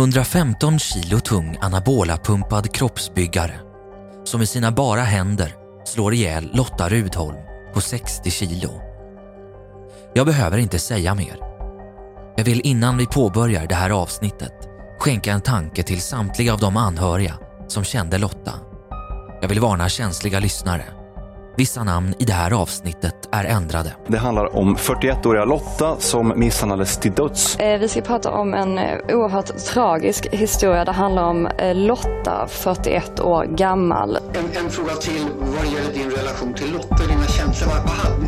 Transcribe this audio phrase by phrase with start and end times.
[0.00, 3.60] 115 kilo tung anabolapumpad kroppsbyggare
[4.24, 7.36] som med sina bara händer slår ihjäl Lotta Rudholm
[7.74, 8.70] på 60 kilo.
[10.14, 11.36] Jag behöver inte säga mer.
[12.36, 14.68] Jag vill innan vi påbörjar det här avsnittet
[14.98, 17.34] skänka en tanke till samtliga av de anhöriga
[17.68, 18.52] som kände Lotta.
[19.40, 20.84] Jag vill varna känsliga lyssnare
[21.56, 23.92] Vissa namn i det här avsnittet är ändrade.
[24.06, 27.56] Det handlar om 41-åriga Lotta som misshandlades till döds.
[27.56, 30.84] Eh, vi ska prata om en eh, oerhört tragisk historia.
[30.84, 34.16] Det handlar om eh, Lotta, 41 år gammal.
[34.16, 37.72] En, en fråga till vad gäller din relation till Lotta, dina känslor.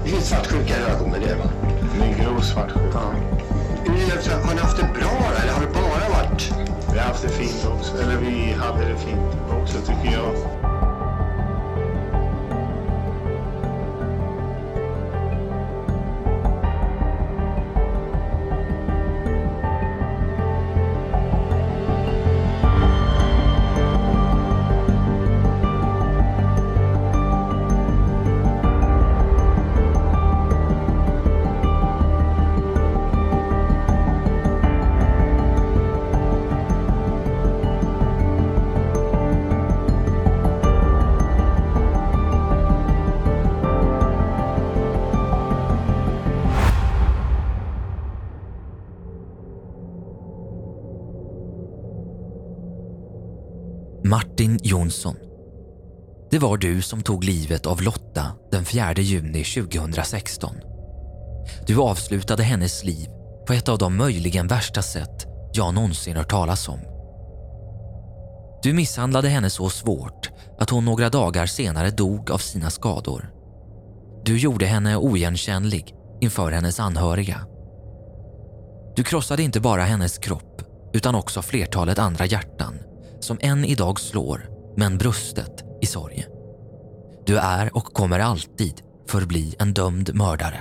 [0.05, 1.51] Hur svartsjuka relationer det va?
[1.99, 2.99] Det är grov svartsjuka.
[2.99, 4.33] Ja.
[4.47, 6.53] Har ni haft det bra eller har det bara varit?
[6.93, 8.03] Vi har haft det fint också.
[8.03, 10.35] Eller vi hade det fint också tycker jag.
[54.93, 55.17] Jonsson.
[56.31, 60.57] Det var du som tog livet av Lotta den 4 juni 2016.
[61.67, 63.09] Du avslutade hennes liv
[63.47, 66.79] på ett av de möjligen värsta sätt jag någonsin hört talas om.
[68.63, 73.31] Du misshandlade henne så svårt att hon några dagar senare dog av sina skador.
[74.25, 77.47] Du gjorde henne oigenkännlig inför hennes anhöriga.
[78.97, 80.63] Du krossade inte bara hennes kropp
[80.93, 82.79] utan också flertalet andra hjärtan
[83.21, 86.27] som än idag slår, men brustet i sorg.
[87.27, 90.61] Du är och kommer alltid förbli en dömd mördare.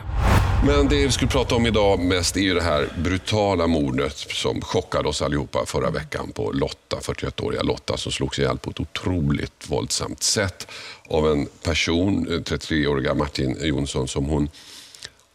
[0.65, 4.61] Men det vi skulle prata om idag mest är ju det här brutala mordet som
[4.61, 9.69] chockade oss allihopa förra veckan på Lotta, 41-åriga Lotta som slogs ihjäl på ett otroligt
[9.69, 10.67] våldsamt sätt
[11.07, 14.49] av en person, eh, 33-åriga Martin Jonsson, som hon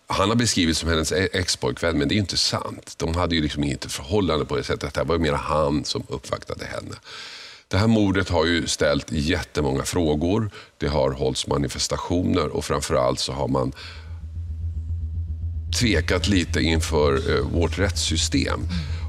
[0.09, 2.95] han har beskrivits som hennes e- expojkvän, men det är inte sant.
[2.97, 4.95] De hade ju liksom inget förhållande på det sättet.
[4.95, 6.95] Det var mer han som uppvaktade henne.
[7.69, 10.51] Det här mordet har ju ställt jättemånga frågor.
[10.79, 13.73] Det har hållits manifestationer och framförallt så har man
[15.75, 18.61] tvekat lite inför eh, vårt rättssystem.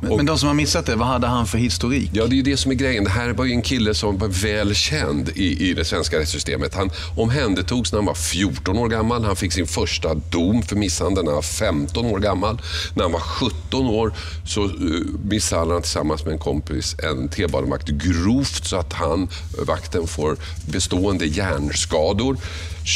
[0.02, 2.10] Men, men de som har missat det, vad hade han för historik?
[2.14, 3.04] Ja, det är ju det som är grejen.
[3.04, 6.76] Det här var ju en kille som var väl känd i, i det svenska rättssystemet.
[6.76, 9.24] Han omhändertogs när han var 14 år gammal.
[9.24, 12.62] Han fick sin första dom för misshandel när han var 15 år gammal.
[12.96, 14.14] När han var 17 år
[14.46, 19.30] så uh, misshandlade han tillsammans med en kompis en T-banevakt grovt så att han,
[19.68, 22.38] vakten, får bestående hjärnskador.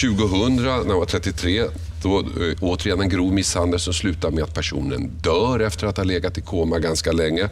[0.01, 1.63] 2000, när han var 33,
[2.01, 6.03] då, eh, återigen en grov misshandel som slutar med att personen dör efter att ha
[6.03, 7.49] legat i koma ganska länge.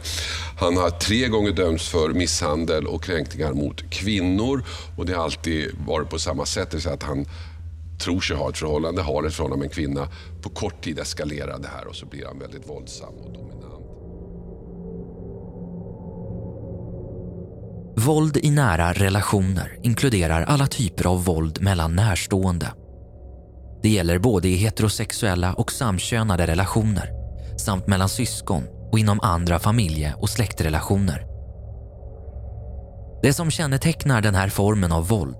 [0.58, 4.64] Han har tre gånger dömts för misshandel och kränkningar mot kvinnor.
[4.96, 7.26] Och Det har alltid varit på samma sätt, det vill säga att han
[8.00, 10.08] tror sig ha ett förhållande, har ett förhållande med en kvinna.
[10.42, 13.50] På kort tid eskalerar det här och så blir han väldigt våldsam och dominant.
[17.96, 22.72] Våld i nära relationer inkluderar alla typer av våld mellan närstående.
[23.82, 27.10] Det gäller både i heterosexuella och samkönade relationer
[27.56, 31.26] samt mellan syskon och inom andra familje och släktrelationer.
[33.22, 35.36] Det som kännetecknar den här formen av våld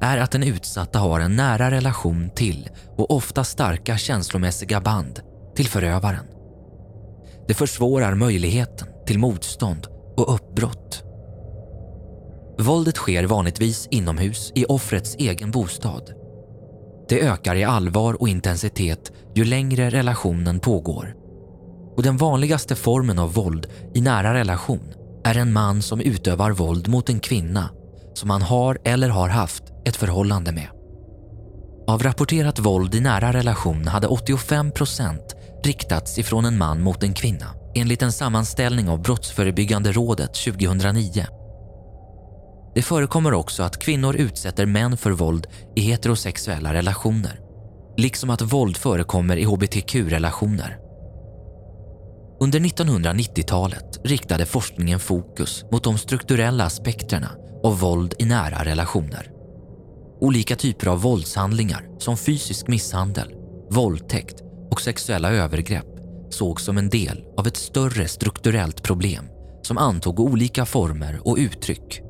[0.00, 5.20] är att den utsatta har en nära relation till och ofta starka känslomässiga band
[5.56, 6.24] till förövaren.
[7.48, 9.86] Det försvårar möjligheten till motstånd
[10.16, 11.02] och uppbrott.
[12.58, 16.19] Våldet sker vanligtvis inomhus i offrets egen bostad.
[17.10, 21.14] Det ökar i allvar och intensitet ju längre relationen pågår.
[21.96, 24.92] Och den vanligaste formen av våld i nära relation
[25.24, 27.70] är en man som utövar våld mot en kvinna
[28.14, 30.68] som han har eller har haft ett förhållande med.
[31.86, 37.14] Av rapporterat våld i nära relation hade 85 procent riktats ifrån en man mot en
[37.14, 41.26] kvinna enligt en sammanställning av Brottsförebyggande rådet 2009.
[42.74, 45.46] Det förekommer också att kvinnor utsätter män för våld
[45.76, 47.40] i heterosexuella relationer,
[47.96, 50.78] liksom att våld förekommer i hbtq-relationer.
[52.40, 57.30] Under 1990-talet riktade forskningen fokus mot de strukturella aspekterna
[57.64, 59.30] av våld i nära relationer.
[60.20, 63.34] Olika typer av våldshandlingar som fysisk misshandel,
[63.70, 65.86] våldtäkt och sexuella övergrepp
[66.30, 69.24] sågs som en del av ett större strukturellt problem
[69.62, 72.09] som antog olika former och uttryck.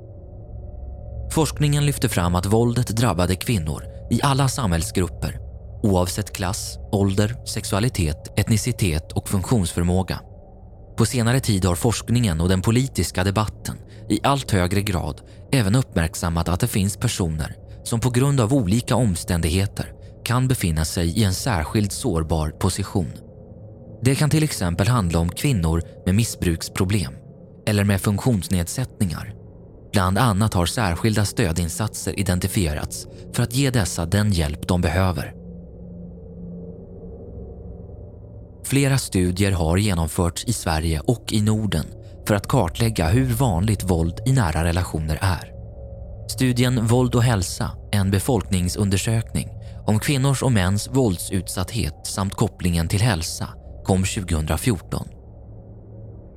[1.30, 5.38] Forskningen lyfter fram att våldet drabbade kvinnor i alla samhällsgrupper
[5.82, 10.20] oavsett klass, ålder, sexualitet, etnicitet och funktionsförmåga.
[10.96, 13.76] På senare tid har forskningen och den politiska debatten
[14.08, 15.20] i allt högre grad
[15.52, 19.92] även uppmärksammat att det finns personer som på grund av olika omständigheter
[20.24, 23.12] kan befinna sig i en särskilt sårbar position.
[24.02, 27.12] Det kan till exempel handla om kvinnor med missbruksproblem
[27.66, 29.39] eller med funktionsnedsättningar.
[29.92, 35.34] Bland annat har särskilda stödinsatser identifierats för att ge dessa den hjälp de behöver.
[38.64, 41.86] Flera studier har genomförts i Sverige och i Norden
[42.26, 45.52] för att kartlägga hur vanligt våld i nära relationer är.
[46.28, 49.48] Studien Våld och hälsa, en befolkningsundersökning
[49.86, 53.48] om kvinnors och mäns våldsutsatthet samt kopplingen till hälsa
[53.84, 55.08] kom 2014.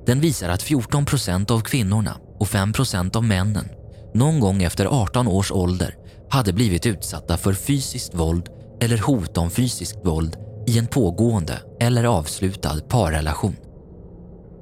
[0.06, 3.68] Den visar att 14 procent av kvinnorna och 5 procent av männen
[4.14, 5.96] någon gång efter 18 års ålder
[6.30, 8.48] hade blivit utsatta för fysiskt våld
[8.80, 10.36] eller hot om fysiskt våld
[10.66, 13.56] i en pågående eller avslutad parrelation.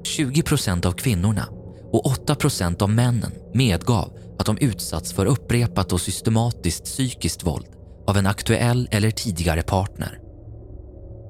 [0.02, 1.49] 20 procent av kvinnorna
[1.93, 7.67] och 8 procent av männen medgav att de utsatts för upprepat och systematiskt psykiskt våld
[8.06, 10.19] av en aktuell eller tidigare partner.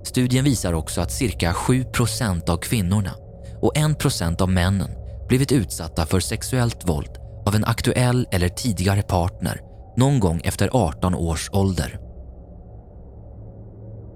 [0.04, 3.14] Studien visar också att cirka 7 procent av kvinnorna
[3.60, 5.01] och 1 procent av männen
[5.32, 7.10] blivit utsatta för sexuellt våld
[7.46, 9.60] av en aktuell eller tidigare partner
[9.96, 11.98] någon gång efter 18 års ålder.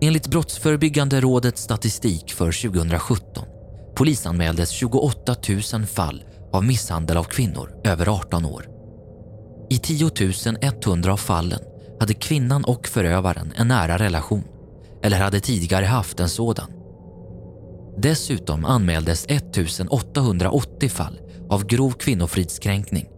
[0.01, 3.45] Enligt Brottsförebyggande rådets statistik för 2017
[3.95, 5.37] polisanmäldes 28
[5.73, 8.67] 000 fall av misshandel av kvinnor över 18 år.
[9.71, 10.11] I 10
[10.61, 11.61] 100 av fallen
[12.01, 14.45] hade kvinnan och förövaren en nära relation
[15.03, 16.76] eller hade tidigare haft en sådan.
[17.99, 21.21] Dessutom anmäldes 1880 fall
[21.51, 23.09] av grov kvinnofridskränkning.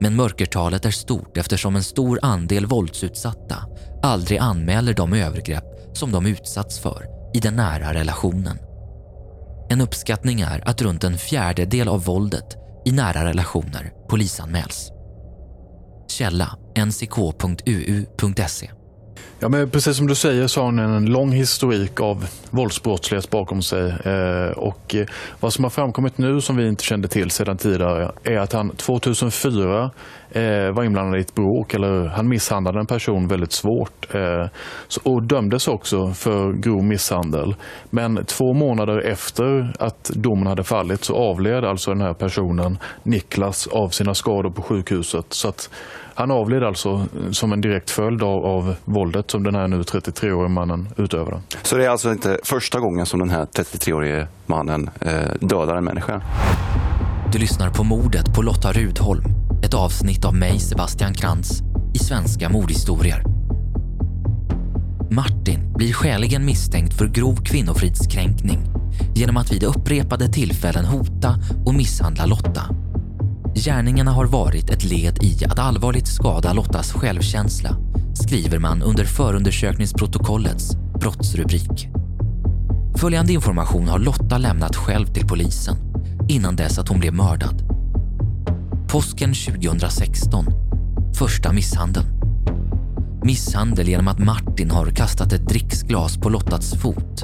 [0.00, 3.56] Men mörkertalet är stort eftersom en stor andel våldsutsatta
[4.02, 8.58] aldrig anmäler de övergrepp som de utsatts för i den nära relationen.
[9.70, 14.90] En uppskattning är att runt en fjärdedel av våldet i nära relationer polisanmäls.
[16.08, 18.70] Källa nck.uu.se
[19.42, 23.62] Ja, men precis som du säger så har han en lång historik av våldsbrottslighet bakom
[23.62, 23.90] sig.
[24.04, 25.06] Eh, och eh,
[25.40, 28.70] vad som har framkommit nu som vi inte kände till sedan tidigare är att han
[28.70, 29.90] 2004
[30.30, 30.42] eh,
[30.74, 34.06] var inblandad i ett bråk, eller han misshandlade en person väldigt svårt
[35.02, 37.54] och dömdes också för grov misshandel.
[37.90, 43.66] Men två månader efter att domen hade fallit så avled alltså den här personen, Niklas,
[43.66, 45.26] av sina skador på sjukhuset.
[45.28, 45.70] Så att
[46.20, 50.48] han avled alltså som en direkt följd av, av våldet som den här nu 33-årige
[50.48, 51.40] mannen utövade.
[51.62, 55.84] Så det är alltså inte första gången som den här 33-årige mannen eh, dödar en
[55.84, 56.22] människa?
[57.32, 59.24] Du lyssnar på mordet på Lotta Rudholm,
[59.64, 61.62] ett avsnitt av mig, Sebastian Krantz,
[61.94, 63.24] i Svenska mordhistorier.
[65.10, 68.58] Martin blir skäligen misstänkt för grov kvinnofridskränkning
[69.14, 71.34] genom att vid upprepade tillfällen hota
[71.66, 72.89] och misshandla Lotta
[73.54, 77.76] Gärningarna har varit ett led i att allvarligt skada Lottas självkänsla,
[78.14, 81.88] skriver man under förundersökningsprotokollets brottsrubrik.
[82.96, 85.76] Följande information har Lotta lämnat själv till polisen
[86.28, 87.62] innan dess att hon blev mördad.
[88.88, 90.46] Påsken 2016.
[91.18, 92.06] Första misshandeln.
[93.24, 97.22] Misshandel genom att Martin har kastat ett dricksglas på Lottas fot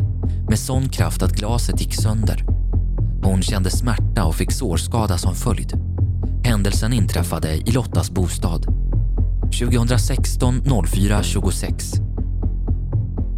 [0.49, 2.45] med sån kraft att glaset gick sönder.
[3.23, 5.96] Hon kände smärta och fick sårskada som följd.
[6.47, 8.67] Händelsen inträffade i Lottas bostad
[9.61, 11.93] 2016 04 26.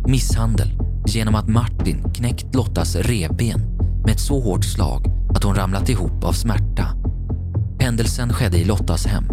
[0.07, 3.61] Misshandel genom att Martin knäckt Lottas revben
[4.05, 6.89] med ett så hårt slag att hon ramlat ihop av smärta.
[7.81, 9.25] Händelsen skedde i Lottas hem.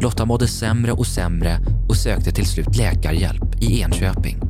[0.00, 1.58] Lotta mådde sämre och sämre
[1.88, 4.40] och sökte till slut läkarhjälp i Enköping.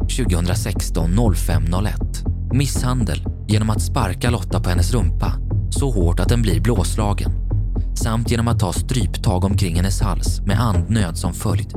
[0.00, 2.24] 2016 05 01.
[2.52, 5.32] Misshandel genom att sparka Lotta på hennes rumpa
[5.70, 7.39] så hårt att den blir blåslagen
[8.02, 11.72] samt genom att ta stryptag omkring hennes hals med andnöd som följd.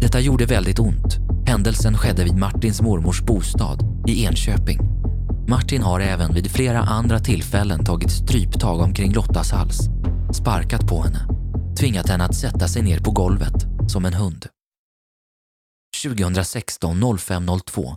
[0.00, 1.18] Detta gjorde väldigt ont.
[1.46, 4.78] Händelsen skedde vid Martins mormors bostad i Enköping.
[5.48, 9.80] Martin har även vid flera andra tillfällen tagit stryptag omkring Lottas hals,
[10.32, 11.26] sparkat på henne,
[11.80, 14.46] tvingat henne att sätta sig ner på golvet som en hund.
[16.04, 17.96] 2016 0502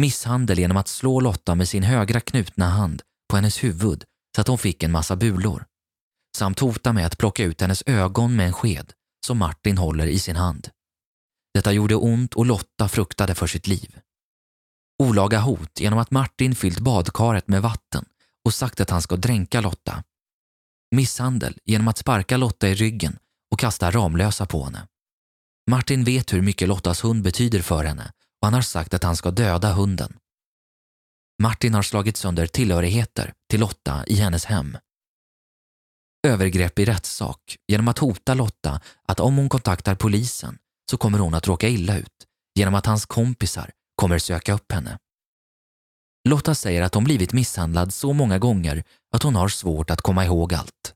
[0.00, 4.04] Misshandel genom att slå Lotta med sin högra knutna hand på hennes huvud
[4.36, 5.64] så att hon fick en massa bulor
[6.36, 8.92] samt hota med att plocka ut hennes ögon med en sked
[9.26, 10.68] som Martin håller i sin hand.
[11.54, 13.98] Detta gjorde ont och Lotta fruktade för sitt liv.
[15.02, 18.04] Olaga hot genom att Martin fyllt badkaret med vatten
[18.44, 20.04] och sagt att han ska dränka Lotta.
[20.94, 23.18] Misshandel genom att sparka Lotta i ryggen
[23.50, 24.86] och kasta Ramlösa på henne.
[25.70, 29.16] Martin vet hur mycket Lottas hund betyder för henne och han har sagt att han
[29.16, 30.18] ska döda hunden.
[31.42, 34.78] Martin har slagit sönder tillhörigheter till Lotta i hennes hem.
[36.26, 40.58] Övergrepp i rättssak genom att hota Lotta att om hon kontaktar polisen
[40.90, 44.98] så kommer hon att råka illa ut genom att hans kompisar kommer söka upp henne.
[46.28, 48.84] Lotta säger att hon blivit misshandlad så många gånger
[49.14, 50.94] att hon har svårt att komma ihåg allt.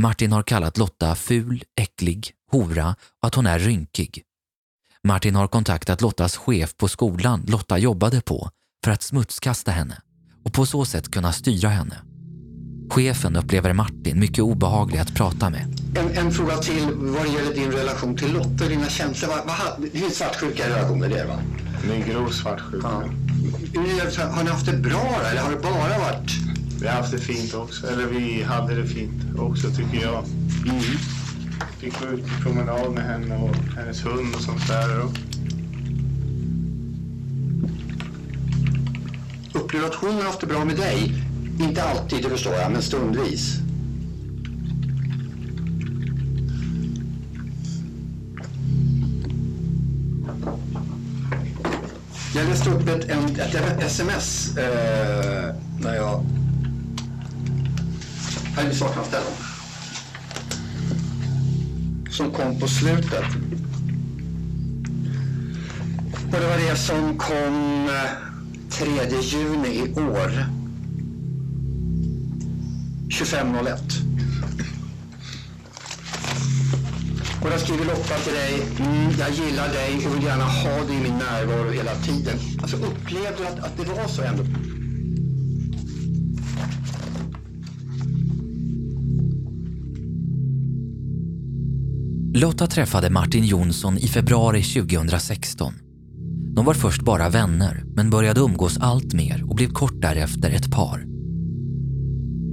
[0.00, 4.22] Martin har kallat Lotta ful, äcklig, hora och att hon är rynkig.
[5.02, 8.50] Martin har kontaktat Lottas chef på skolan Lotta jobbade på
[8.84, 10.02] för att smutskasta henne
[10.44, 12.09] och på så sätt kunna styra henne.
[12.90, 15.78] Chefen upplever Martin mycket obehaglig att prata med.
[15.94, 19.30] En, en fråga till vad det gäller din relation till Lotta och dina känslor.
[19.30, 21.38] Vad, vad, hur svartsjuka relationer det är va?
[21.88, 22.88] Det är grov svartsjuka.
[22.88, 24.26] Ja.
[24.30, 26.30] Har ni haft det bra då, eller har det bara varit...
[26.80, 27.86] Vi har haft det fint också.
[27.86, 30.24] Eller vi hade det fint också tycker jag.
[31.78, 35.04] Fick gå ut på promenad med henne och hennes hund och sånt där.
[35.04, 35.10] Och
[39.52, 41.29] Upplever du att hon har haft det bra med dig?
[41.60, 43.56] Inte alltid, det förstår jag, men stundvis.
[52.34, 56.24] Jag läste upp ett, en, ett sms eh, när jag...
[58.54, 59.32] Här är min sakframställan.
[62.10, 63.24] Som kom på slutet.
[66.32, 68.30] Och det var det som kom eh,
[68.70, 70.59] 3 juni i år.
[73.20, 73.76] 25.01.
[77.42, 80.96] Och där skriver Lotta till dig, mm, jag gillar dig och vill gärna ha dig
[80.96, 82.38] i min närvaro hela tiden.
[82.62, 84.44] Alltså upplevde du att, att det var så ändå?
[92.38, 95.74] Lotta träffade Martin Jonsson i februari 2016.
[96.54, 100.70] De var först bara vänner men började umgås allt mer och blev kort därefter ett
[100.70, 101.09] par.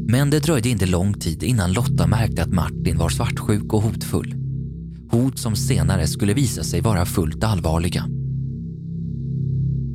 [0.09, 4.35] Men det dröjde inte lång tid innan Lotta märkte att Martin var svartsjuk och hotfull.
[5.11, 8.05] Hot som senare skulle visa sig vara fullt allvarliga.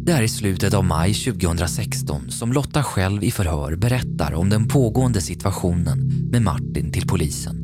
[0.07, 4.69] Det är i slutet av maj 2016 som Lotta själv i förhör berättar om den
[4.69, 7.57] pågående situationen med Martin till polisen.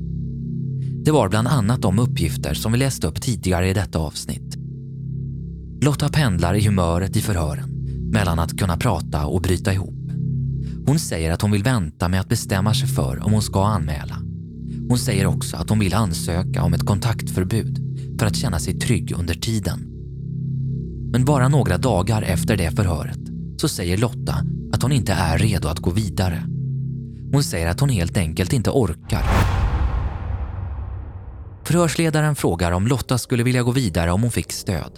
[1.04, 4.56] Det var bland annat de uppgifter som vi läste upp tidigare i detta avsnitt.
[5.82, 7.70] Lotta pendlar i humöret i förhören
[8.12, 9.97] mellan att kunna prata och bryta ihop.
[10.88, 14.16] Hon säger att hon vill vänta med att bestämma sig för om hon ska anmäla.
[14.88, 17.78] Hon säger också att hon vill ansöka om ett kontaktförbud
[18.18, 19.80] för att känna sig trygg under tiden.
[21.12, 23.18] Men bara några dagar efter det förhöret
[23.60, 24.34] så säger Lotta
[24.72, 26.42] att hon inte är redo att gå vidare.
[27.32, 29.22] Hon säger att hon helt enkelt inte orkar.
[31.64, 34.92] Förhörsledaren frågar om Lotta skulle vilja gå vidare om hon fick stöd.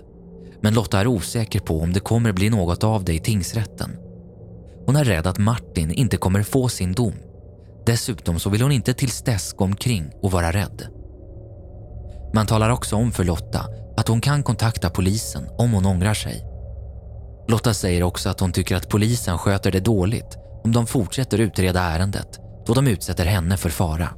[0.63, 4.10] Men Lotta är osäker på om det kommer bli något av det i tingsrätten.
[4.91, 7.15] Hon är rädd att Martin inte kommer få sin dom.
[7.87, 10.87] Dessutom så vill hon inte tills dess gå omkring och vara rädd.
[12.35, 13.67] Man talar också om för Lotta
[13.97, 16.45] att hon kan kontakta polisen om hon ångrar sig.
[17.49, 21.81] Lotta säger också att hon tycker att polisen sköter det dåligt om de fortsätter utreda
[21.81, 24.09] ärendet då de utsätter henne för fara.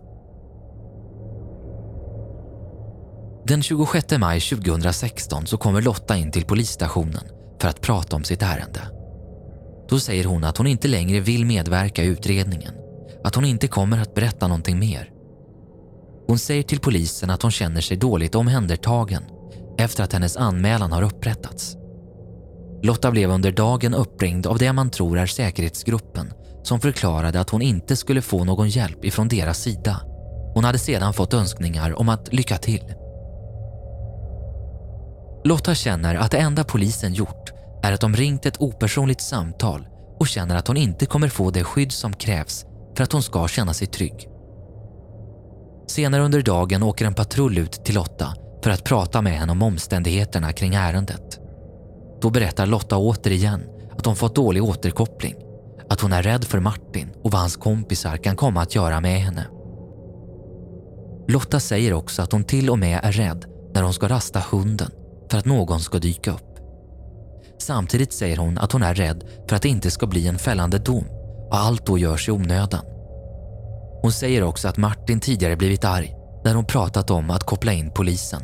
[3.46, 7.24] Den 26 maj 2016 så kommer Lotta in till polisstationen
[7.60, 9.01] för att prata om sitt ärende.
[9.92, 12.74] Då säger hon att hon inte längre vill medverka i utredningen,
[13.24, 15.10] att hon inte kommer att berätta någonting mer.
[16.26, 19.22] Hon säger till polisen att hon känner sig dåligt omhändertagen
[19.78, 21.76] efter att hennes anmälan har upprättats.
[22.82, 26.32] Lotta blev under dagen uppringd av det man tror är säkerhetsgruppen
[26.62, 30.00] som förklarade att hon inte skulle få någon hjälp ifrån deras sida.
[30.54, 32.94] Hon hade sedan fått önskningar om att lycka till.
[35.44, 37.51] Lotta känner att det enda polisen gjort
[37.82, 39.86] är att de ringt ett opersonligt samtal
[40.20, 42.64] och känner att hon inte kommer få det skydd som krävs
[42.96, 44.28] för att hon ska känna sig trygg.
[45.86, 48.34] Senare under dagen åker en patrull ut till Lotta
[48.64, 51.40] för att prata med henne om omständigheterna kring ärendet.
[52.20, 53.62] Då berättar Lotta återigen
[53.98, 55.34] att hon fått dålig återkoppling,
[55.88, 59.20] att hon är rädd för Martin och vad hans kompisar kan komma att göra med
[59.20, 59.46] henne.
[61.28, 64.90] Lotta säger också att hon till och med är rädd när hon ska rasta hunden
[65.30, 66.51] för att någon ska dyka upp.
[67.62, 70.78] Samtidigt säger hon att hon är rädd för att det inte ska bli en fällande
[70.78, 71.04] dom
[71.50, 72.84] och allt då görs i onödan.
[74.02, 76.14] Hon säger också att Martin tidigare blivit arg
[76.44, 78.42] när hon pratat om att koppla in polisen.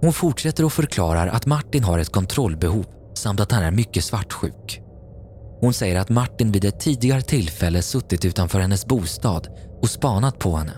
[0.00, 4.80] Hon fortsätter och förklarar att Martin har ett kontrollbehov samt att han är mycket svartsjuk.
[5.60, 9.48] Hon säger att Martin vid ett tidigare tillfälle suttit utanför hennes bostad
[9.82, 10.72] och spanat på henne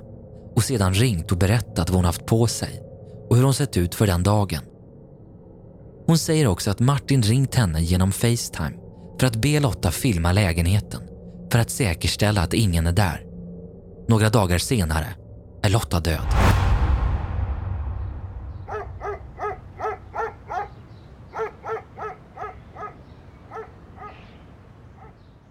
[0.54, 2.82] och sedan ringt och berättat vad hon haft på sig
[3.30, 4.62] och hur hon sett ut för den dagen.
[6.08, 8.76] Hon säger också att Martin ringt henne genom Facetime
[9.20, 11.02] för att be Lotta filma lägenheten
[11.52, 13.24] för att säkerställa att ingen är där.
[14.08, 15.06] Några dagar senare
[15.62, 16.26] är Lotta död.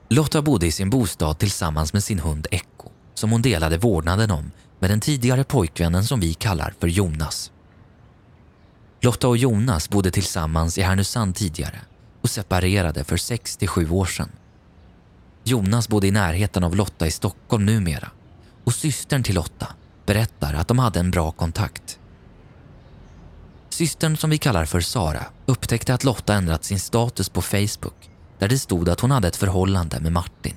[0.10, 4.52] Lotta bodde i sin bostad tillsammans med sin hund Echo som hon delade vårdnaden om
[4.80, 7.52] med den tidigare pojkvännen som vi kallar för Jonas.
[9.02, 11.82] Lotta och Jonas bodde tillsammans i Härnösand tidigare
[12.22, 14.30] och separerade för 6-7 år sedan.
[15.44, 18.12] Jonas bodde i närheten av Lotta i Stockholm numera
[18.64, 19.68] och systern till Lotta
[20.06, 22.00] berättar att de hade en bra kontakt.
[23.70, 28.48] Systern som vi kallar för Sara upptäckte att Lotta ändrat sin status på Facebook där
[28.48, 30.56] det stod att hon hade ett förhållande med Martin.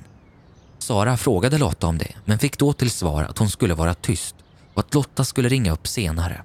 [0.78, 4.34] Sara frågade Lotta om det men fick då till svar att hon skulle vara tyst
[4.74, 6.44] och att Lotta skulle ringa upp senare.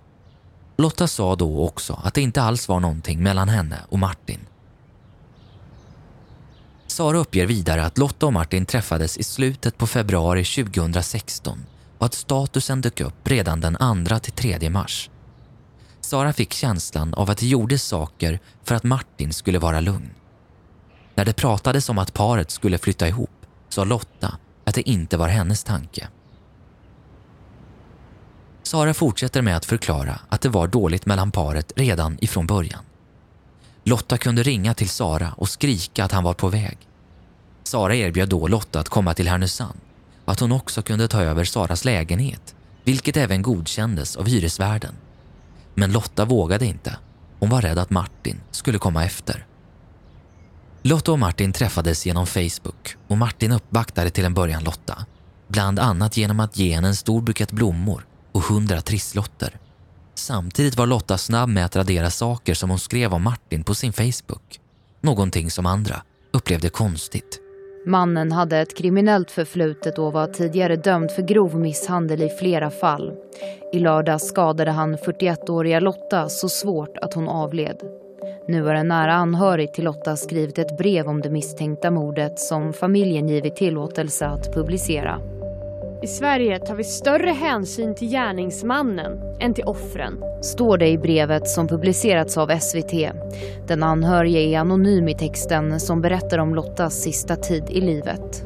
[0.77, 4.39] Lotta sa då också att det inte alls var någonting mellan henne och Martin.
[6.88, 11.65] Sara uppger vidare att Lotta och Martin träffades i slutet på februari 2016
[11.98, 15.10] och att statusen dök upp redan den 2-3 mars.
[16.01, 20.10] Sara fick känslan av att det gjordes saker för att Martin skulle vara lugn.
[21.15, 25.27] När det pratades om att paret skulle flytta ihop sa Lotta att det inte var
[25.27, 26.08] hennes tanke.
[28.65, 32.84] Sara fortsätter med att förklara att det var dåligt mellan paret redan ifrån början.
[33.84, 36.77] Lotta kunde ringa till Sara och skrika att han var på väg.
[37.63, 39.79] Sara erbjöd då Lotta att komma till Härnösand
[40.25, 44.95] och att hon också kunde ta över Saras lägenhet, vilket även godkändes av hyresvärden.
[45.74, 46.98] Men Lotta vågade inte.
[47.39, 49.45] Hon var rädd att Martin skulle komma efter.
[50.81, 55.06] Lotta och Martin träffades genom Facebook och Martin uppvaktade till en början Lotta.
[55.47, 59.58] Bland annat genom att ge henne en stor bukett blommor och hundra trisslotter.
[60.13, 63.93] Samtidigt var Lotta snabb med att radera saker som hon skrev om Martin på sin
[63.93, 64.60] Facebook.
[65.02, 65.95] Någonting som andra
[66.34, 67.39] upplevde konstigt.
[67.86, 73.13] Mannen hade ett kriminellt förflutet och var tidigare dömd för grov misshandel i flera fall.
[73.74, 77.78] I lördag skadade han 41-åriga Lotta så svårt att hon avled.
[78.48, 82.74] Nu har en nära anhörig till Lotta skrivit ett brev om det misstänkta mordet som
[82.74, 85.35] familjen givit tillåtelse att publicera.
[86.01, 90.23] I Sverige tar vi större hänsyn till gärningsmannen än till offren.
[90.41, 92.91] Står det i brevet som publicerats av SVT.
[93.67, 98.45] Den anhörige är anonym i texten som berättar om Lottas sista tid i livet.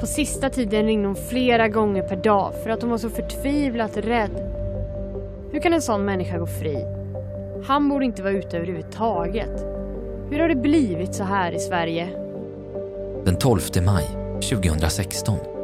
[0.00, 3.96] På sista tiden ringde hon flera gånger per dag för att hon var så förtvivlat
[3.96, 4.52] rädd.
[5.52, 6.84] Hur kan en sån människa gå fri?
[7.64, 9.64] Han borde inte vara ute överhuvudtaget.
[10.30, 12.08] Hur har det blivit så här i Sverige?
[13.24, 14.04] Den 12 maj
[14.50, 15.57] 2016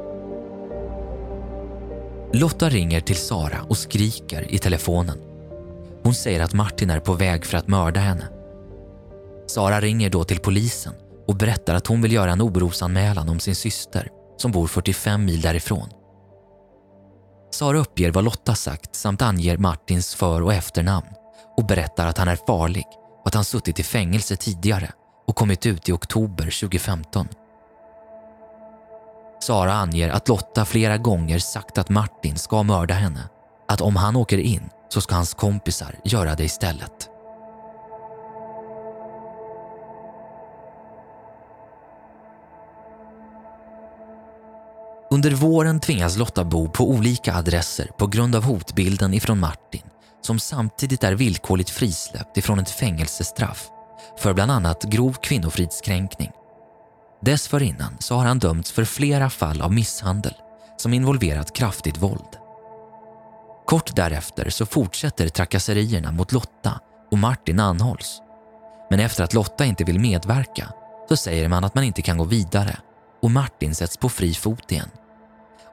[2.37, 5.19] Lotta ringer till Sara och skriker i telefonen.
[6.03, 8.29] Hon säger att Martin är på väg för att mörda henne.
[9.47, 10.93] Sara ringer då till polisen
[11.29, 15.41] och berättar att hon vill göra en orosanmälan om sin syster som bor 45 mil
[15.41, 15.89] därifrån.
[17.51, 21.09] Sara uppger vad Lotta sagt samt anger Martins för och efternamn
[21.57, 22.87] och berättar att han är farlig
[23.21, 24.93] och att han suttit i fängelse tidigare
[25.27, 27.29] och kommit ut i oktober 2015.
[29.45, 33.29] Sara anger att Lotta flera gånger sagt att Martin ska mörda henne.
[33.69, 37.09] Att om han åker in så ska hans kompisar göra det istället.
[45.11, 49.83] Under våren tvingas Lotta bo på olika adresser på grund av hotbilden ifrån Martin
[50.23, 53.69] som samtidigt är villkorligt frisläppt ifrån ett fängelsestraff
[54.19, 56.31] för bland annat grov kvinnofridskränkning
[57.25, 60.35] Dessförinnan så har han dömts för flera fall av misshandel
[60.77, 62.39] som involverat kraftigt våld.
[63.67, 68.21] Kort därefter så fortsätter trakasserierna mot Lotta och Martin anhålls.
[68.91, 70.73] Men efter att Lotta inte vill medverka
[71.09, 72.77] så säger man att man inte kan gå vidare
[73.23, 74.91] och Martin sätts på fri fot igen.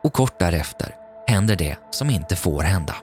[0.03, 0.95] Och kort därefter
[1.27, 2.95] händer det som inte får hända.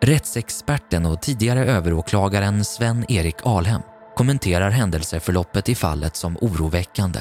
[0.00, 3.82] Rättsexperten och tidigare överåklagaren Sven-Erik Alhem
[4.18, 7.20] kommenterar händelseförloppet i fallet som oroväckande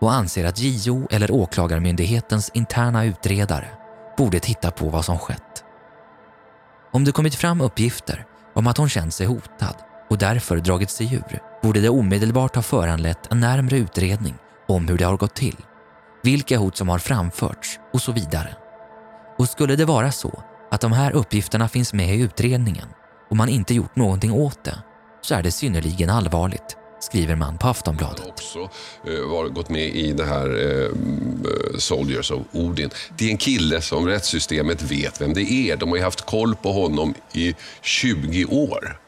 [0.00, 3.68] och anser att JO eller Åklagarmyndighetens interna utredare
[4.16, 5.64] borde titta på vad som skett.
[6.92, 9.74] Om det kommit fram uppgifter om att hon känt sig hotad
[10.10, 14.34] och därför dragit sig ur borde det omedelbart ha föranlett en närmre utredning
[14.68, 15.56] om hur det har gått till,
[16.22, 18.56] vilka hot som har framförts och så vidare.
[19.38, 22.88] Och skulle det vara så att de här uppgifterna finns med i utredningen
[23.30, 24.78] och man inte gjort någonting åt det
[25.24, 28.28] så är det synnerligen allvarligt skriver man på Aftonbladet.
[28.28, 28.58] också
[29.06, 32.90] eh, var, gått med i det här eh, eh, Soldiers of Odin.
[33.18, 35.76] Det är en kille som rättssystemet vet vem det är.
[35.76, 39.00] De har ju haft koll på honom i 20 år.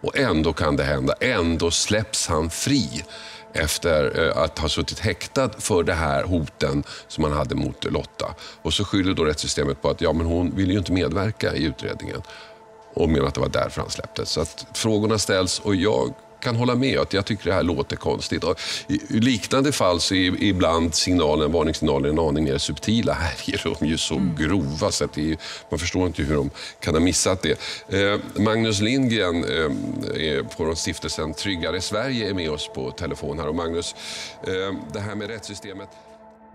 [0.00, 1.14] Och ändå kan det hända.
[1.20, 3.04] Ändå släpps han fri
[3.52, 8.34] efter eh, att ha suttit häktad för det här hoten som han hade mot Lotta.
[8.62, 11.64] Och så skyller då rättssystemet på att ja, men hon ville ju inte medverka i
[11.64, 12.22] utredningen
[12.96, 14.30] och menar att det var därför han släpptes.
[14.30, 17.96] Så att frågorna ställs och jag kan hålla med att jag tycker det här låter
[17.96, 18.44] konstigt.
[18.44, 23.12] Och I liknande fall så är ibland signalen, varningssignaler en aning mer subtila.
[23.20, 24.36] Här är de ju så mm.
[24.36, 25.36] grova så att är,
[25.70, 27.58] man förstår inte hur de kan ha missat det.
[27.88, 33.48] Eh, Magnus Lindgren eh, stiftelsen Tryggare Sverige är med oss på telefon här.
[33.48, 33.94] Och Magnus,
[34.46, 35.88] eh, det här med rättssystemet.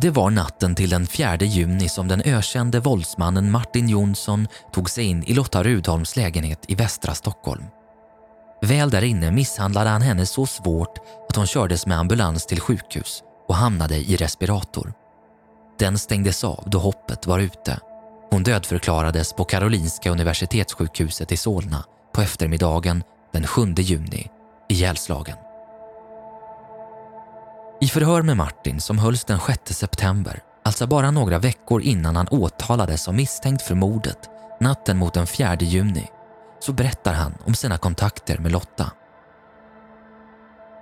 [0.02, 5.04] Det var natten till den 4 juni som den ökände våldsmannen Martin Jonsson tog sig
[5.04, 7.64] in i Lotta Rudholms lägenhet i västra Stockholm.
[8.62, 10.98] Väl där inne misshandlade han henne så svårt
[11.30, 14.94] att hon kördes med ambulans till sjukhus och hamnade i respirator.
[15.80, 17.80] Den stängdes av då hoppet var ute.
[18.32, 24.28] Hon dödförklarades på Karolinska universitetssjukhuset i Solna på eftermiddagen den 7 juni,
[24.70, 25.38] ihjälslagen.
[27.82, 32.28] I förhör med Martin som hölls den 6 september, alltså bara några veckor innan han
[32.32, 36.08] åtalades som misstänkt för mordet natten mot den 4 juni,
[36.60, 38.92] så berättar han om sina kontakter med Lotta.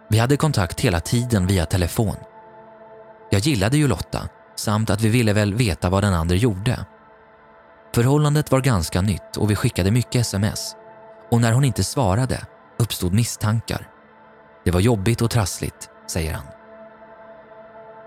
[0.09, 2.15] Vi hade kontakt hela tiden via telefon.
[3.29, 6.85] Jag gillade ju Lotta samt att vi ville väl veta vad den andra gjorde.
[7.95, 10.75] Förhållandet var ganska nytt och vi skickade mycket sms.
[11.31, 12.45] Och när hon inte svarade
[12.79, 13.88] uppstod misstankar.
[14.65, 16.58] Det var jobbigt och trassligt, säger han.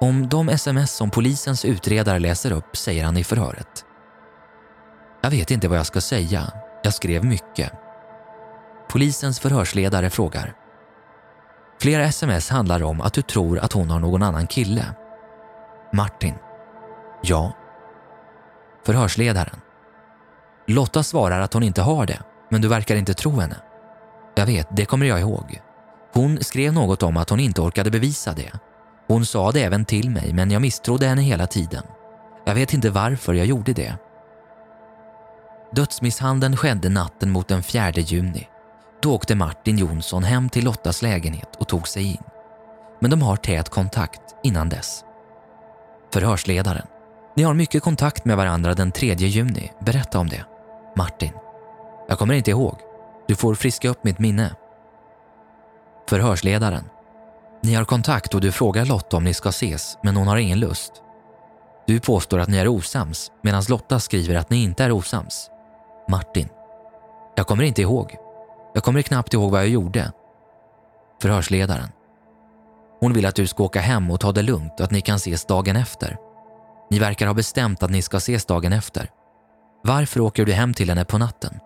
[0.03, 3.85] Om de sms som polisens utredare läser upp säger han i förhöret.
[5.23, 6.53] Jag vet inte vad jag ska säga.
[6.83, 7.73] Jag skrev mycket.
[8.89, 10.55] Polisens förhörsledare frågar.
[11.81, 14.85] Flera sms handlar om att du tror att hon har någon annan kille.
[15.93, 16.35] Martin.
[17.23, 17.53] Ja.
[18.87, 19.61] Förhörsledaren.
[20.67, 22.19] Lotta svarar att hon inte har det,
[22.51, 23.57] men du verkar inte tro henne.
[24.35, 25.61] Jag vet, det kommer jag ihåg.
[26.13, 28.53] Hon skrev något om att hon inte orkade bevisa det
[29.13, 31.83] hon sa det även till mig, men jag misstrodde henne hela tiden.
[32.45, 33.95] Jag vet inte varför jag gjorde det.
[35.73, 38.49] Dödsmisshandeln skedde natten mot den 4 juni.
[39.03, 42.23] Då åkte Martin Jonsson hem till Lottas lägenhet och tog sig in.
[43.01, 45.05] Men de har tät kontakt innan dess.
[46.13, 46.87] Förhörsledaren.
[47.37, 49.73] Ni har mycket kontakt med varandra den 3 juni.
[49.81, 50.45] Berätta om det.
[50.97, 51.33] Martin.
[52.09, 52.79] Jag kommer inte ihåg.
[53.29, 54.57] Du får friska upp mitt minne.
[56.09, 56.85] Förhörsledaren.
[57.65, 60.61] Ni har kontakt och du frågar Lotta om ni ska ses, men hon har ingen
[60.61, 60.93] lust.
[61.87, 65.51] Du påstår att ni är osams, medan Lotta skriver att ni inte är osams.
[66.09, 66.49] Martin.
[67.37, 68.17] Jag kommer inte ihåg.
[68.75, 70.13] Jag kommer knappt ihåg vad jag gjorde.
[71.23, 71.89] Förhörsledaren.
[73.01, 75.17] Hon vill att du ska åka hem och ta det lugnt och att ni kan
[75.17, 76.17] ses dagen efter.
[76.91, 79.11] Ni verkar ha bestämt att ni ska ses dagen efter.
[79.83, 81.61] Varför åker du hem till henne på natten?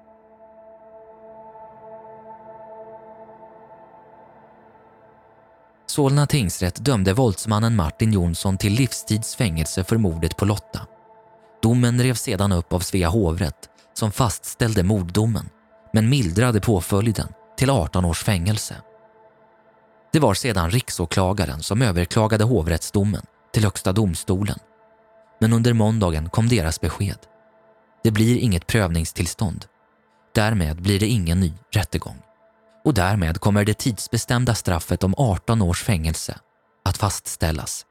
[5.96, 10.86] Solna tingsrätt dömde våldsmannen Martin Jonsson till livstidsfängelse för mordet på Lotta.
[11.62, 15.48] Domen revs sedan upp av Svea hovrätt som fastställde morddomen
[15.92, 17.28] men mildrade påföljden
[17.58, 18.76] till 18 års fängelse.
[20.12, 24.58] Det var sedan riksåklagaren som överklagade hovrättsdomen till Högsta domstolen.
[25.40, 27.18] Men under måndagen kom deras besked.
[28.04, 29.64] Det blir inget prövningstillstånd.
[30.34, 32.25] Därmed blir det ingen ny rättegång
[32.86, 36.38] och därmed kommer det tidsbestämda straffet om 18 års fängelse
[36.84, 37.86] att fastställas.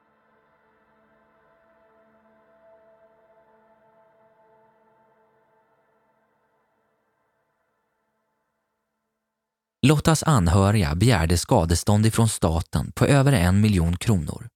[9.88, 14.48] Lottas anhöriga begärde skadestånd ifrån staten på över en miljon kronor.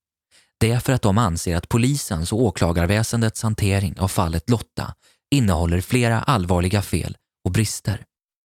[0.59, 4.93] Det är för att de anser att polisens och åklagarväsendets hantering av fallet Lotta
[5.31, 8.05] innehåller flera allvarliga fel och brister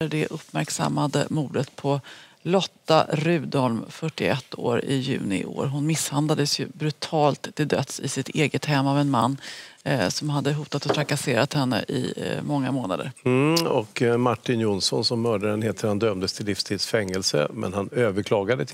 [0.07, 2.01] det uppmärksammade mordet på
[2.47, 5.65] Lotta Rudholm, 41 år, i juni i år.
[5.65, 9.37] Hon misshandlades ju brutalt till döds i sitt eget hem av en man
[9.83, 13.11] eh, som hade hotat och trakasserat henne i eh, många månader.
[13.23, 18.65] Mm, och eh, Martin Jonsson som mördaren heter, han dömdes till livstidsfängelse men han överklagade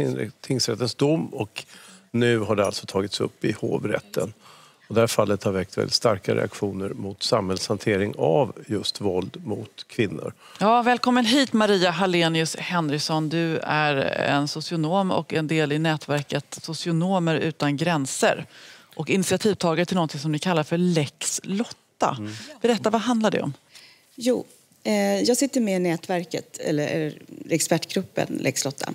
[0.41, 1.65] tingsrättens dom och
[2.11, 4.33] nu har det alltså tagits upp i hovrätten.
[4.91, 9.85] Och det här fallet har väckt väldigt starka reaktioner mot samhällshantering av just våld mot
[9.87, 10.33] kvinnor.
[10.59, 13.29] Ja, välkommen hit Maria Hallenius Henrysson.
[13.29, 13.95] Du är
[14.29, 18.45] en socionom och en del i nätverket Socionomer utan gränser
[18.95, 22.15] och initiativtagare till något som ni kallar för Lex Lotta.
[22.19, 22.31] Mm.
[22.61, 23.53] Berätta, vad handlar det om?
[24.15, 24.45] Jo,
[24.83, 27.13] eh, jag sitter med i nätverket, eller
[27.49, 28.93] expertgruppen Lex Lotta.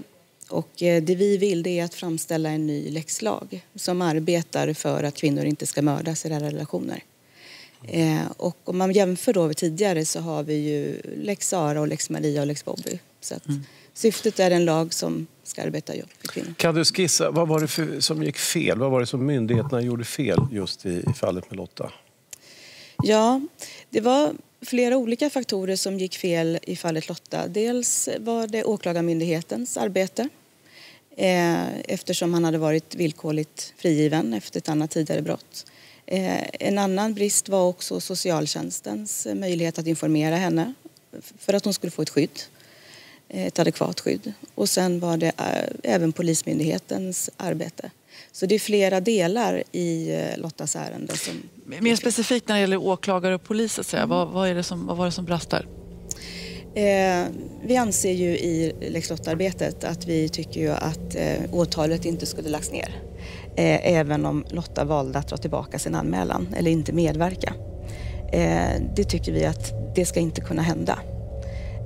[0.49, 5.03] Och eh, det vi vill det är att framställa en ny läxlag som arbetar för
[5.03, 7.03] att kvinnor inte ska mördas i nära relationer.
[7.89, 11.89] Eh, och om man jämför då med tidigare så har vi ju lex Sara och
[11.89, 12.99] lex Maria och lex Bobby.
[13.21, 13.61] Så mm.
[13.95, 16.55] Syftet är en lag som ska arbeta för kvinnor.
[16.57, 18.79] Kan du skissa, vad var det för, som gick fel?
[18.79, 21.93] Vad var det som myndigheterna gjorde fel just i, i fallet med Lotta?
[23.03, 23.41] Ja,
[23.91, 27.49] det var flera olika faktorer som gick fel i fallet Lotta.
[27.49, 30.29] Dels var det Åklagarmyndighetens arbete
[31.17, 35.67] eh, eftersom han hade varit villkorligt frigiven efter ett annat tidigare brott.
[36.07, 40.75] Eh, en annan brist var också socialtjänstens möjlighet att informera henne
[41.39, 42.41] för att hon skulle få ett skydd,
[43.29, 44.33] ett adekvat skydd.
[44.55, 47.91] Och sen var det eh, även Polismyndighetens arbete.
[48.33, 51.17] Så det är flera delar i eh, Lottas ärende.
[51.17, 54.03] Som Mer specifikt när det gäller åklagare och polis, att säga.
[54.03, 54.17] Mm.
[54.17, 55.67] Vad, vad, är det som, vad var det som brast där?
[56.75, 57.27] Eh,
[57.63, 62.49] vi anser ju i Lex Lotta-arbetet att vi tycker ju att eh, åtalet inte skulle
[62.49, 63.03] lagts ner.
[63.57, 67.55] Eh, även om Lotta valde att dra tillbaka sin anmälan eller inte medverka.
[68.33, 70.99] Eh, det tycker vi att det ska inte kunna hända.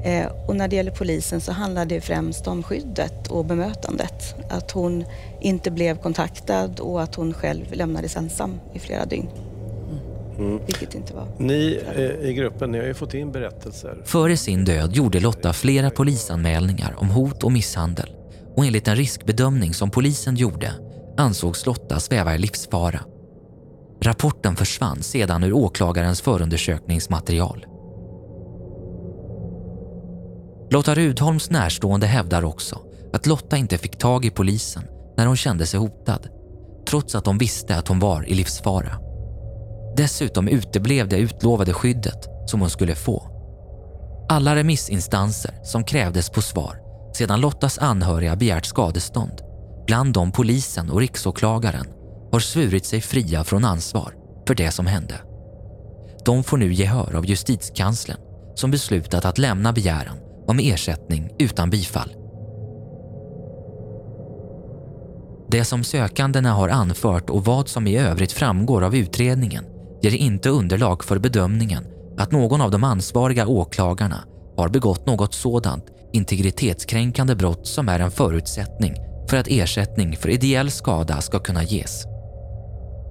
[0.05, 4.35] Eh, och när det gäller polisen så handlar det främst om skyddet och bemötandet.
[4.49, 5.05] Att hon
[5.41, 9.29] inte blev kontaktad och att hon själv lämnades ensam i flera dygn.
[10.39, 10.61] Mm.
[10.67, 11.27] Vilket inte var.
[11.39, 14.03] Ni eh, i gruppen, ni har ju fått in berättelser.
[14.05, 18.11] Före sin död gjorde Lotta flera polisanmälningar om hot och misshandel.
[18.57, 20.73] Och enligt en riskbedömning som polisen gjorde
[21.17, 23.01] ansågs Lotta sväva i livsfara.
[24.03, 27.67] Rapporten försvann sedan ur åklagarens förundersökningsmaterial.
[30.73, 32.79] Lotta Rudholms närstående hävdar också
[33.13, 34.83] att Lotta inte fick tag i polisen
[35.17, 36.29] när hon kände sig hotad,
[36.89, 38.99] trots att de visste att hon var i livsfara.
[39.97, 43.27] Dessutom uteblev det utlovade skyddet som hon skulle få.
[44.29, 46.81] Alla remissinstanser som krävdes på svar
[47.15, 49.41] sedan Lottas anhöriga begärt skadestånd,
[49.87, 51.87] bland dem polisen och riksåklagaren,
[52.33, 54.15] har svurit sig fria från ansvar
[54.47, 55.21] för det som hände.
[56.25, 58.19] De får nu gehör av justitiekanslern
[58.55, 60.17] som beslutat att lämna begäran
[60.51, 62.15] om ersättning utan bifall.
[65.51, 69.65] Det som sökandena har anfört och vad som i övrigt framgår av utredningen
[70.03, 71.87] ger inte underlag för bedömningen
[72.19, 74.25] att någon av de ansvariga åklagarna
[74.57, 78.95] har begått något sådant integritetskränkande brott som är en förutsättning
[79.29, 82.05] för att ersättning för ideell skada ska kunna ges.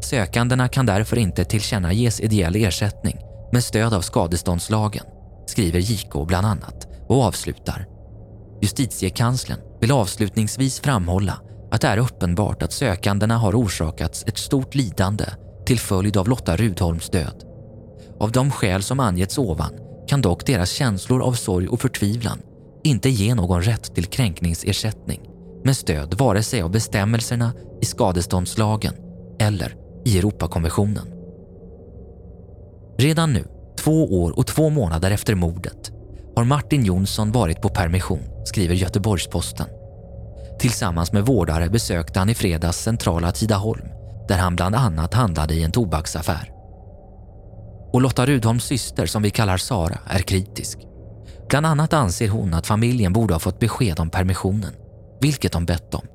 [0.01, 3.17] Sökandena kan därför inte tillkännages ideell ersättning
[3.51, 5.05] med stöd av skadeståndslagen,
[5.47, 7.85] skriver JK bland annat och avslutar.
[8.61, 11.41] Justitiekanslern vill avslutningsvis framhålla
[11.71, 15.25] att det är uppenbart att sökandena har orsakats ett stort lidande
[15.65, 17.43] till följd av Lotta Rudholms död.
[18.19, 19.73] Av de skäl som angetts ovan
[20.07, 22.41] kan dock deras känslor av sorg och förtvivlan
[22.83, 25.21] inte ge någon rätt till kränkningsersättning
[25.63, 28.93] med stöd vare sig av bestämmelserna i skadeståndslagen
[29.39, 31.07] eller i Europakonventionen.
[32.97, 33.45] Redan nu,
[33.77, 35.91] två år och två månader efter mordet,
[36.39, 39.67] har Martin Jonsson varit på permission, skriver Göteborgs-Posten.
[40.59, 43.87] Tillsammans med vårdare besökte han i fredags centrala Tidaholm
[44.27, 46.51] där han bland annat handlade i en tobaksaffär.
[47.93, 50.79] Och Lotta Rudholms syster, som vi kallar Sara, är kritisk.
[51.49, 54.73] Bland annat anser hon att familjen borde ha fått besked om permissionen,
[55.21, 56.05] vilket de bett om.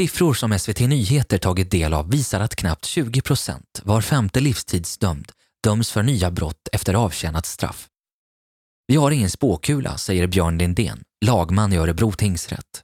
[0.00, 5.32] Siffror som SVT Nyheter tagit del av visar att knappt 20 procent, var femte livstidsdömd,
[5.62, 7.88] döms för nya brott efter avtjänat straff.
[8.86, 12.82] Vi har ingen spåkula, säger Björn Lindén, lagman i Örebro tingsrätt.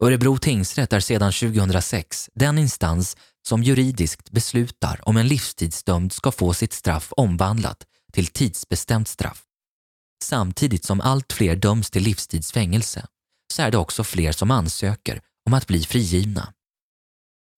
[0.00, 3.16] Örebro tingsrätt är sedan 2006 den instans
[3.48, 7.78] som juridiskt beslutar om en livstidsdömd ska få sitt straff omvandlat
[8.12, 9.42] till tidsbestämt straff.
[10.24, 13.06] Samtidigt som allt fler döms till livstidsfängelse
[13.52, 16.52] så är det också fler som ansöker om att bli frigivna.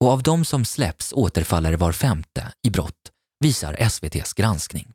[0.01, 4.93] Och av de som släpps återfaller var femte i brott, visar SVTs granskning.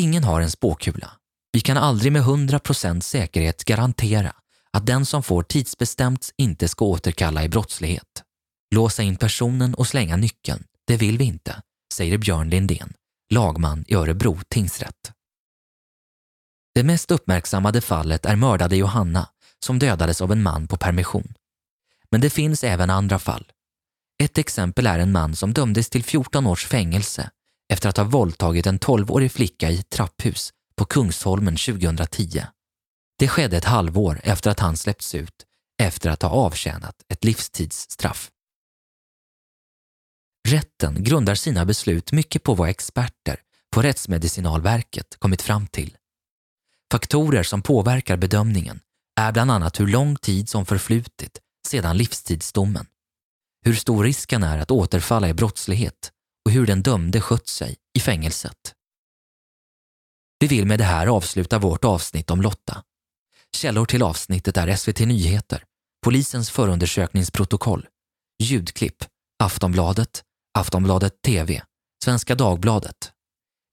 [0.00, 1.10] Ingen har en spåkula.
[1.52, 4.32] Vi kan aldrig med 100% säkerhet garantera
[4.70, 8.22] att den som får tidsbestämt inte ska återkalla i brottslighet.
[8.74, 11.62] Låsa in personen och slänga nyckeln, det vill vi inte,
[11.94, 12.92] säger Björn Lindén,
[13.32, 15.12] lagman i Örebro tingsrätt.
[16.74, 19.28] Det mest uppmärksammade fallet är mördade Johanna
[19.64, 21.34] som dödades av en man på permission.
[22.12, 23.52] Men det finns även andra fall.
[24.22, 27.30] Ett exempel är en man som dömdes till 14 års fängelse
[27.72, 32.42] efter att ha våldtagit en 12-årig flicka i ett trapphus på Kungsholmen 2010.
[33.18, 35.46] Det skedde ett halvår efter att han släppts ut
[35.82, 38.30] efter att ha avtjänat ett livstidsstraff.
[40.48, 45.96] Rätten grundar sina beslut mycket på vad experter på Rättsmedicinalverket kommit fram till.
[46.92, 48.80] Faktorer som påverkar bedömningen
[49.20, 52.86] är bland annat hur lång tid som förflutit sedan livstidsdomen,
[53.64, 56.12] hur stor risken är att återfalla i brottslighet
[56.44, 58.74] och hur den dömde skött sig i fängelset.
[60.38, 62.82] Vi vill med det här avsluta vårt avsnitt om Lotta.
[63.56, 65.64] Källor till avsnittet är SVT Nyheter,
[66.04, 67.86] Polisens förundersökningsprotokoll,
[68.42, 69.04] ljudklipp,
[69.42, 70.22] Aftonbladet,
[70.58, 71.62] Aftonbladet TV,
[72.04, 73.12] Svenska Dagbladet.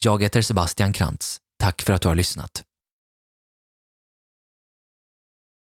[0.03, 1.37] Jag heter Sebastian Krantz.
[1.59, 2.63] Tack för att du har lyssnat.